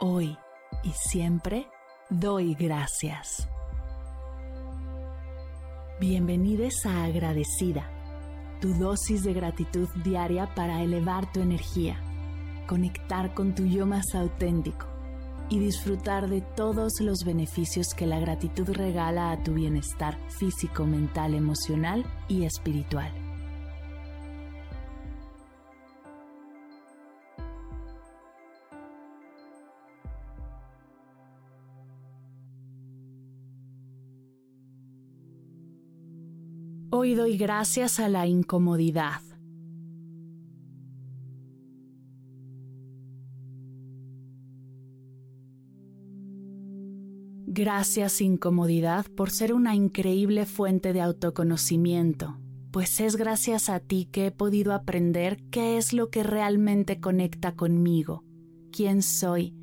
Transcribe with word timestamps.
hoy 0.00 0.36
y 0.82 0.90
siempre 0.90 1.66
doy 2.08 2.54
gracias. 2.54 3.48
Bienvenidos 6.00 6.86
a 6.86 7.04
Agradecida, 7.04 7.90
tu 8.60 8.72
dosis 8.74 9.22
de 9.22 9.34
gratitud 9.34 9.88
diaria 10.02 10.54
para 10.54 10.82
elevar 10.82 11.30
tu 11.30 11.40
energía, 11.40 12.00
conectar 12.66 13.34
con 13.34 13.54
tu 13.54 13.66
yo 13.66 13.84
más 13.84 14.14
auténtico 14.14 14.86
y 15.50 15.58
disfrutar 15.58 16.30
de 16.30 16.40
todos 16.40 17.00
los 17.00 17.24
beneficios 17.24 17.88
que 17.94 18.06
la 18.06 18.18
gratitud 18.18 18.70
regala 18.70 19.32
a 19.32 19.42
tu 19.42 19.52
bienestar 19.52 20.16
físico, 20.30 20.86
mental, 20.86 21.34
emocional 21.34 22.06
y 22.28 22.44
espiritual. 22.44 23.29
Hoy 36.92 37.14
doy 37.14 37.36
gracias 37.36 38.00
a 38.00 38.08
la 38.08 38.26
incomodidad. 38.26 39.20
Gracias 47.46 48.20
incomodidad 48.20 49.06
por 49.06 49.30
ser 49.30 49.54
una 49.54 49.76
increíble 49.76 50.46
fuente 50.46 50.92
de 50.92 51.00
autoconocimiento, 51.00 52.40
pues 52.72 52.98
es 52.98 53.14
gracias 53.14 53.68
a 53.68 53.78
ti 53.78 54.08
que 54.10 54.26
he 54.26 54.30
podido 54.32 54.72
aprender 54.74 55.40
qué 55.52 55.76
es 55.76 55.92
lo 55.92 56.10
que 56.10 56.24
realmente 56.24 56.98
conecta 56.98 57.54
conmigo, 57.54 58.24
quién 58.72 59.02
soy, 59.02 59.54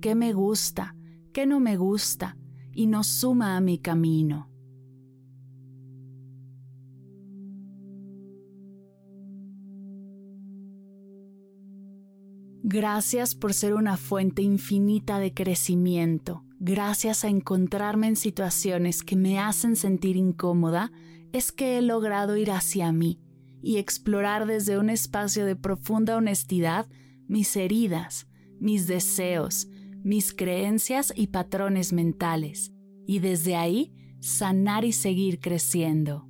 qué 0.00 0.14
me 0.14 0.32
gusta, 0.32 0.94
qué 1.32 1.46
no 1.46 1.58
me 1.58 1.76
gusta 1.76 2.36
y 2.72 2.86
nos 2.86 3.08
suma 3.08 3.56
a 3.56 3.60
mi 3.60 3.78
camino. 3.78 4.55
Gracias 12.68 13.36
por 13.36 13.54
ser 13.54 13.74
una 13.74 13.96
fuente 13.96 14.42
infinita 14.42 15.20
de 15.20 15.32
crecimiento. 15.32 16.42
Gracias 16.58 17.24
a 17.24 17.28
encontrarme 17.28 18.08
en 18.08 18.16
situaciones 18.16 19.04
que 19.04 19.14
me 19.14 19.38
hacen 19.38 19.76
sentir 19.76 20.16
incómoda, 20.16 20.90
es 21.32 21.52
que 21.52 21.78
he 21.78 21.80
logrado 21.80 22.36
ir 22.36 22.50
hacia 22.50 22.90
mí 22.90 23.20
y 23.62 23.76
explorar 23.76 24.46
desde 24.46 24.78
un 24.78 24.90
espacio 24.90 25.46
de 25.46 25.54
profunda 25.54 26.16
honestidad 26.16 26.88
mis 27.28 27.54
heridas, 27.54 28.26
mis 28.58 28.88
deseos, 28.88 29.68
mis 30.02 30.34
creencias 30.34 31.12
y 31.14 31.28
patrones 31.28 31.92
mentales, 31.92 32.72
y 33.06 33.20
desde 33.20 33.54
ahí 33.54 33.94
sanar 34.18 34.84
y 34.84 34.90
seguir 34.90 35.38
creciendo. 35.38 36.28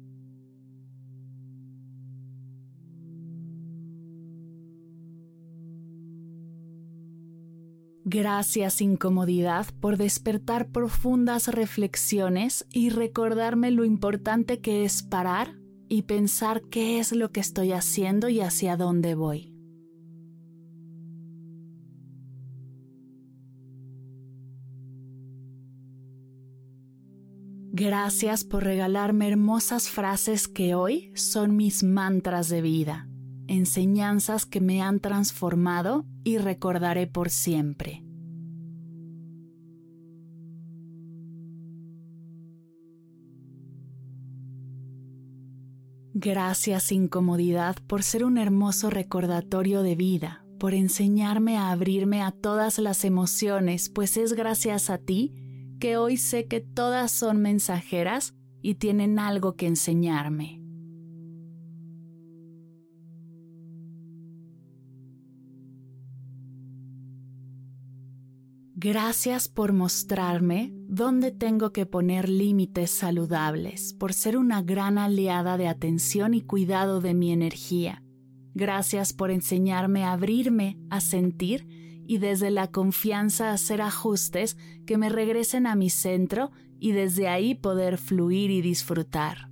Gracias 8.09 8.83
incomodidad 8.83 9.67
por 9.81 9.97
despertar 9.97 10.69
profundas 10.69 11.49
reflexiones 11.49 12.65
y 12.71 12.91
recordarme 12.91 13.73
lo 13.73 13.85
importante 13.85 14.61
que 14.61 14.85
es 14.85 15.03
parar 15.03 15.57
y 15.89 16.03
pensar 16.03 16.63
qué 16.71 17.01
es 17.01 17.11
lo 17.11 17.33
que 17.33 17.41
estoy 17.41 17.73
haciendo 17.73 18.29
y 18.29 18.43
hacia 18.43 18.77
dónde 18.77 19.17
voy. 19.17 19.53
Gracias 27.73 28.45
por 28.45 28.63
regalarme 28.63 29.27
hermosas 29.27 29.89
frases 29.89 30.47
que 30.47 30.77
hoy 30.77 31.11
son 31.17 31.57
mis 31.57 31.83
mantras 31.83 32.49
de 32.51 32.63
vida 32.63 33.06
enseñanzas 33.49 34.47
que 34.47 34.61
me 34.61 34.83
han 34.83 35.01
transformado 35.01 36.05
y 36.25 36.39
recordaré 36.39 37.07
por 37.07 37.31
siempre. 37.31 38.03
Gracias 46.19 46.93
incomodidad 46.93 47.77
por 47.87 48.03
ser 48.03 48.25
un 48.25 48.39
hermoso 48.39 48.89
recordatorio 48.89 49.83
de 49.83 49.97
vida, 49.97 50.47
por 50.59 50.73
enseñarme 50.73 51.59
a 51.59 51.71
abrirme 51.71 52.23
a 52.23 52.31
todas 52.31 52.79
las 52.79 53.05
emociones, 53.05 53.91
pues 53.91 54.17
es 54.17 54.33
gracias 54.33 54.89
a 54.89 54.97
ti 54.97 55.35
que 55.79 55.99
hoy 55.99 56.17
sé 56.17 56.47
que 56.47 56.61
todas 56.61 57.13
son 57.13 57.43
mensajeras 57.43 58.35
y 58.63 58.77
tienen 58.77 59.19
algo 59.19 59.57
que 59.57 59.67
enseñarme. 59.67 60.66
Gracias 68.79 69.49
por 69.49 69.73
mostrarme 69.73 70.71
dónde 70.87 71.33
tengo 71.33 71.73
que 71.73 71.87
poner 71.87 72.29
límites 72.29 72.91
saludables, 72.91 73.95
por 73.95 74.13
ser 74.13 74.37
una 74.37 74.61
gran 74.61 74.99
aliada 74.99 75.57
de 75.57 75.67
atención 75.67 76.35
y 76.35 76.43
cuidado 76.43 77.01
de 77.01 77.15
mi 77.15 77.33
energía. 77.33 78.03
Gracias 78.53 79.15
por 79.15 79.31
enseñarme 79.31 80.05
a 80.05 80.13
abrirme, 80.13 80.79
a 80.91 81.01
sentir 81.01 81.67
y 82.07 82.19
desde 82.19 82.51
la 82.51 82.71
confianza 82.71 83.51
hacer 83.51 83.81
ajustes 83.81 84.59
que 84.85 84.99
me 84.99 85.09
regresen 85.09 85.67
a 85.67 85.75
mi 85.75 85.89
centro 85.89 86.51
y 86.79 86.93
desde 86.93 87.29
ahí 87.29 87.55
poder 87.55 87.97
fluir 87.97 88.51
y 88.51 88.61
disfrutar. 88.61 89.49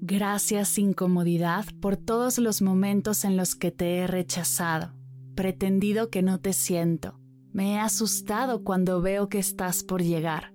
Gracias 0.00 0.78
incomodidad 0.78 1.64
por 1.80 1.96
todos 1.96 2.38
los 2.38 2.62
momentos 2.62 3.24
en 3.24 3.36
los 3.36 3.56
que 3.56 3.72
te 3.72 3.96
he 3.96 4.06
rechazado, 4.06 4.94
pretendido 5.34 6.08
que 6.08 6.22
no 6.22 6.38
te 6.38 6.52
siento. 6.52 7.18
Me 7.52 7.74
he 7.74 7.78
asustado 7.78 8.62
cuando 8.62 9.00
veo 9.02 9.28
que 9.28 9.40
estás 9.40 9.82
por 9.82 10.02
llegar, 10.02 10.54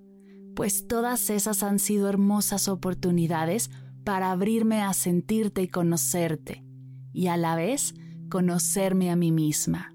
pues 0.56 0.88
todas 0.88 1.30
esas 1.30 1.62
han 1.62 1.80
sido 1.80 2.08
hermosas 2.08 2.70
oportunidades 2.70 3.70
para 4.06 4.32
abrirme 4.32 4.82
a 4.82 4.94
sentirte 4.94 5.62
y 5.64 5.68
conocerte, 5.68 6.64
y 7.12 7.28
a 7.28 7.36
la 7.36 7.56
vez 7.56 7.96
conocerme 8.30 9.12
a 9.12 9.18
mí 9.18 9.32
misma. 9.32 9.93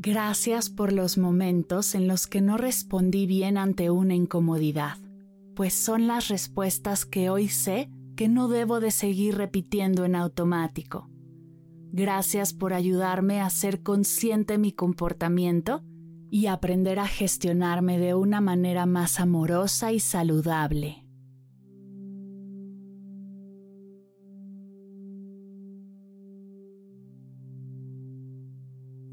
Gracias 0.00 0.70
por 0.70 0.92
los 0.92 1.18
momentos 1.18 1.96
en 1.96 2.06
los 2.06 2.28
que 2.28 2.40
no 2.40 2.56
respondí 2.56 3.26
bien 3.26 3.58
ante 3.58 3.90
una 3.90 4.14
incomodidad, 4.14 4.96
pues 5.56 5.74
son 5.74 6.06
las 6.06 6.28
respuestas 6.28 7.04
que 7.04 7.30
hoy 7.30 7.48
sé 7.48 7.90
que 8.14 8.28
no 8.28 8.46
debo 8.46 8.78
de 8.78 8.92
seguir 8.92 9.36
repitiendo 9.36 10.04
en 10.04 10.14
automático. 10.14 11.10
Gracias 11.90 12.52
por 12.52 12.74
ayudarme 12.74 13.40
a 13.40 13.50
ser 13.50 13.82
consciente 13.82 14.56
mi 14.56 14.70
comportamiento 14.70 15.82
y 16.30 16.46
aprender 16.46 17.00
a 17.00 17.08
gestionarme 17.08 17.98
de 17.98 18.14
una 18.14 18.40
manera 18.40 18.86
más 18.86 19.18
amorosa 19.18 19.90
y 19.90 19.98
saludable. 19.98 21.07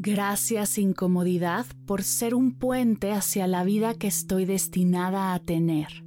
Gracias 0.07 0.77
incomodidad 0.77 1.65
por 1.87 2.03
ser 2.03 2.35
un 2.35 2.53
puente 2.59 3.11
hacia 3.11 3.47
la 3.47 3.63
vida 3.63 3.95
que 3.95 4.05
estoy 4.05 4.45
destinada 4.45 5.33
a 5.33 5.39
tener. 5.39 6.05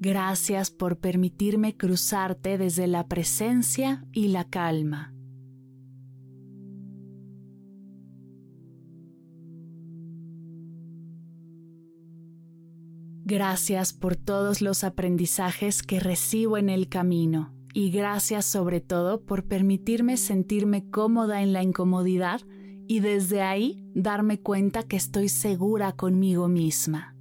Gracias 0.00 0.72
por 0.72 0.98
permitirme 0.98 1.76
cruzarte 1.76 2.58
desde 2.58 2.88
la 2.88 3.06
presencia 3.06 4.04
y 4.10 4.28
la 4.28 4.42
calma. 4.50 5.14
Gracias 13.24 13.92
por 13.92 14.16
todos 14.16 14.60
los 14.60 14.82
aprendizajes 14.82 15.84
que 15.84 16.00
recibo 16.00 16.58
en 16.58 16.68
el 16.68 16.88
camino 16.88 17.59
y 17.72 17.90
gracias 17.90 18.46
sobre 18.46 18.80
todo 18.80 19.24
por 19.24 19.44
permitirme 19.44 20.16
sentirme 20.16 20.88
cómoda 20.90 21.42
en 21.42 21.52
la 21.52 21.62
incomodidad 21.62 22.40
y 22.86 23.00
desde 23.00 23.42
ahí 23.42 23.84
darme 23.94 24.40
cuenta 24.40 24.82
que 24.82 24.96
estoy 24.96 25.28
segura 25.28 25.92
conmigo 25.92 26.48
misma. 26.48 27.14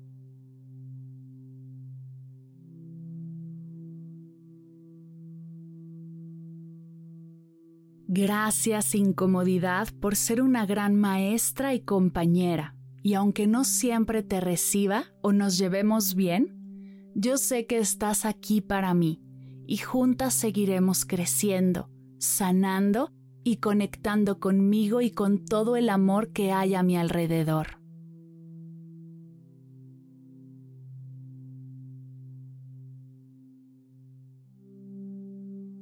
Gracias 8.08 8.96
incomodidad 8.96 9.90
por 10.00 10.16
ser 10.16 10.42
una 10.42 10.66
gran 10.66 10.96
maestra 10.96 11.76
y 11.76 11.82
compañera, 11.82 12.76
y 13.04 13.14
aunque 13.14 13.46
no 13.46 13.64
siempre 13.64 14.24
te 14.24 14.40
reciba 14.42 15.04
o 15.22 15.32
nos 15.32 15.60
llevemos 15.60 16.16
bien, 16.16 17.12
yo 17.14 17.38
sé 17.38 17.68
que 17.68 17.78
estás 17.78 18.26
aquí 18.26 18.62
para 18.62 18.96
mí 18.96 19.22
y 19.70 19.78
juntas 19.78 20.34
seguiremos 20.34 21.06
creciendo, 21.06 21.92
sanando 22.18 23.12
y 23.44 23.58
conectando 23.58 24.40
conmigo 24.40 25.00
y 25.00 25.12
con 25.12 25.46
todo 25.46 25.76
el 25.76 25.90
amor 25.90 26.30
que 26.30 26.52
hay 26.52 26.74
a 26.74 26.82
mi 26.82 26.98
alrededor. 26.98 27.80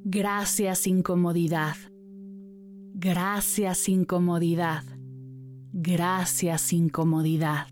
Gracias 0.04 0.86
incomodidad. 0.86 1.78
Gracias 2.94 3.88
incomodidad. 3.88 4.84
Gracias 5.72 6.74
incomodidad. 6.74 7.68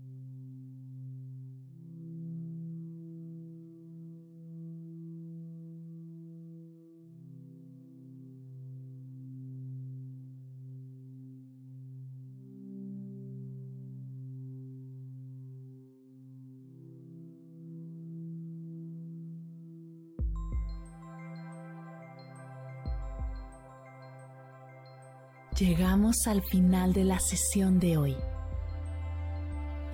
Llegamos 25.58 26.26
al 26.26 26.42
final 26.42 26.92
de 26.92 27.04
la 27.04 27.18
sesión 27.18 27.80
de 27.80 27.96
hoy 27.96 28.14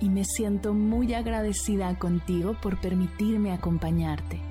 y 0.01 0.09
me 0.09 0.25
siento 0.25 0.73
muy 0.73 1.13
agradecida 1.13 1.97
contigo 1.97 2.57
por 2.61 2.81
permitirme 2.81 3.53
acompañarte. 3.53 4.41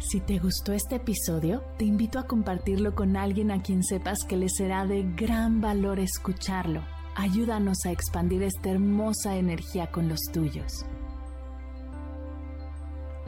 Si 0.00 0.18
te 0.18 0.40
gustó 0.40 0.72
este 0.72 0.96
episodio, 0.96 1.62
te 1.78 1.84
invito 1.84 2.18
a 2.18 2.26
compartirlo 2.26 2.96
con 2.96 3.16
alguien 3.16 3.52
a 3.52 3.62
quien 3.62 3.84
sepas 3.84 4.24
que 4.28 4.36
le 4.36 4.48
será 4.48 4.84
de 4.84 5.04
gran 5.14 5.60
valor 5.60 6.00
escucharlo. 6.00 6.82
Ayúdanos 7.14 7.86
a 7.86 7.92
expandir 7.92 8.42
esta 8.42 8.70
hermosa 8.70 9.36
energía 9.36 9.92
con 9.92 10.08
los 10.08 10.22
tuyos. 10.32 10.84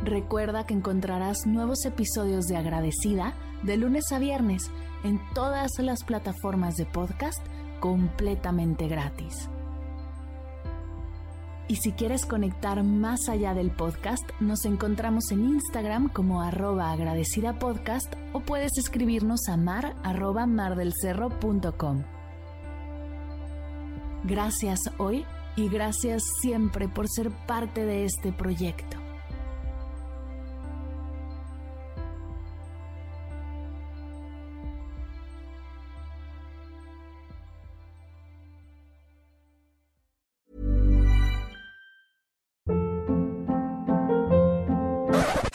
Recuerda 0.05 0.67
que 0.67 0.75
encontrarás 0.75 1.47
nuevos 1.47 1.85
episodios 1.85 2.47
de 2.47 2.57
Agradecida 2.57 3.35
de 3.63 3.77
lunes 3.77 4.11
a 4.11 4.19
viernes 4.19 4.69
en 5.05 5.21
todas 5.33 5.79
las 5.79 6.03
plataformas 6.03 6.77
de 6.77 6.87
podcast 6.87 7.41
completamente 7.79 8.89
gratis. 8.89 9.49
Y 11.69 11.77
si 11.77 11.93
quieres 11.93 12.27
conectar 12.27 12.83
más 12.83 13.29
allá 13.29 13.55
del 13.55 13.71
podcast, 13.71 14.29
nos 14.41 14.65
encontramos 14.65 15.31
en 15.31 15.45
Instagram 15.45 16.09
como 16.09 16.43
arroba 16.43 16.91
agradecida 16.91 17.61
podcast 17.61 18.13
o 18.33 18.41
puedes 18.41 18.77
escribirnos 18.77 19.49
a 19.49 19.57
mar 19.57 19.95
mardelcerro.com. 20.03 22.03
Gracias 24.25 24.81
hoy 24.99 25.25
y 25.55 25.69
gracias 25.69 26.25
siempre 26.41 26.89
por 26.89 27.09
ser 27.09 27.31
parte 27.47 27.85
de 27.85 28.05
este 28.05 28.33
proyecto. 28.33 29.02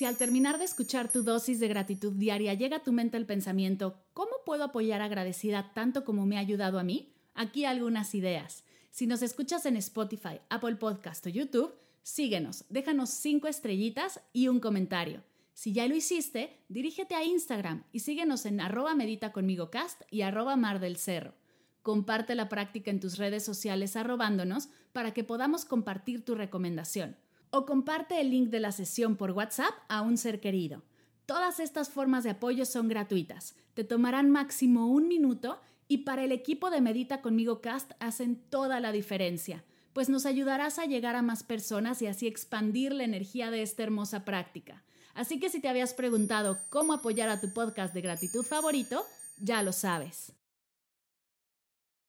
Si 0.00 0.06
al 0.06 0.16
terminar 0.16 0.56
de 0.56 0.64
escuchar 0.64 1.12
tu 1.12 1.22
dosis 1.22 1.60
de 1.60 1.68
gratitud 1.68 2.14
diaria 2.14 2.54
llega 2.54 2.78
a 2.78 2.82
tu 2.82 2.90
mente 2.90 3.18
el 3.18 3.26
pensamiento, 3.26 4.02
¿cómo 4.14 4.30
puedo 4.46 4.64
apoyar 4.64 5.02
agradecida 5.02 5.74
tanto 5.74 6.06
como 6.06 6.24
me 6.24 6.38
ha 6.38 6.40
ayudado 6.40 6.78
a 6.78 6.82
mí? 6.82 7.12
Aquí 7.34 7.66
algunas 7.66 8.14
ideas. 8.14 8.64
Si 8.90 9.06
nos 9.06 9.20
escuchas 9.20 9.66
en 9.66 9.76
Spotify, 9.76 10.40
Apple 10.48 10.76
Podcast 10.76 11.26
o 11.26 11.28
YouTube, 11.28 11.74
síguenos, 12.02 12.64
déjanos 12.70 13.10
cinco 13.10 13.46
estrellitas 13.46 14.22
y 14.32 14.48
un 14.48 14.58
comentario. 14.58 15.22
Si 15.52 15.74
ya 15.74 15.86
lo 15.86 15.94
hiciste, 15.94 16.64
dirígete 16.70 17.14
a 17.14 17.22
Instagram 17.22 17.84
y 17.92 18.00
síguenos 18.00 18.46
en 18.46 18.62
arroba 18.62 18.94
medita 18.94 19.32
conmigo 19.32 19.70
cast 19.70 20.00
y 20.10 20.22
arroba 20.22 20.56
mar 20.56 20.80
del 20.80 20.96
cerro. 20.96 21.34
Comparte 21.82 22.34
la 22.34 22.48
práctica 22.48 22.90
en 22.90 23.00
tus 23.00 23.18
redes 23.18 23.44
sociales 23.44 23.96
arrobándonos 23.96 24.70
para 24.94 25.12
que 25.12 25.24
podamos 25.24 25.66
compartir 25.66 26.24
tu 26.24 26.34
recomendación 26.34 27.18
o 27.50 27.66
comparte 27.66 28.20
el 28.20 28.30
link 28.30 28.50
de 28.50 28.60
la 28.60 28.72
sesión 28.72 29.16
por 29.16 29.32
WhatsApp 29.32 29.74
a 29.88 30.02
un 30.02 30.16
ser 30.16 30.40
querido. 30.40 30.82
Todas 31.26 31.60
estas 31.60 31.90
formas 31.90 32.24
de 32.24 32.30
apoyo 32.30 32.64
son 32.64 32.88
gratuitas, 32.88 33.54
te 33.74 33.84
tomarán 33.84 34.30
máximo 34.30 34.88
un 34.88 35.08
minuto 35.08 35.60
y 35.86 35.98
para 35.98 36.24
el 36.24 36.32
equipo 36.32 36.70
de 36.70 36.80
Medita 36.80 37.20
conmigo 37.20 37.60
Cast 37.60 37.92
hacen 38.00 38.36
toda 38.50 38.80
la 38.80 38.92
diferencia, 38.92 39.64
pues 39.92 40.08
nos 40.08 40.26
ayudarás 40.26 40.78
a 40.78 40.86
llegar 40.86 41.16
a 41.16 41.22
más 41.22 41.42
personas 41.42 42.00
y 42.02 42.06
así 42.06 42.26
expandir 42.26 42.92
la 42.92 43.04
energía 43.04 43.50
de 43.50 43.62
esta 43.62 43.82
hermosa 43.82 44.24
práctica. 44.24 44.82
Así 45.14 45.40
que 45.40 45.50
si 45.50 45.60
te 45.60 45.68
habías 45.68 45.94
preguntado 45.94 46.58
cómo 46.68 46.92
apoyar 46.92 47.28
a 47.28 47.40
tu 47.40 47.52
podcast 47.52 47.92
de 47.92 48.00
gratitud 48.00 48.44
favorito, 48.44 49.04
ya 49.38 49.62
lo 49.62 49.72
sabes. 49.72 50.32